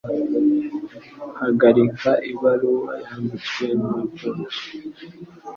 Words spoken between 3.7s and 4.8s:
na George